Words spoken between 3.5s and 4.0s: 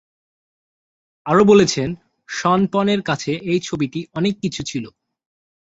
এই ছবিটি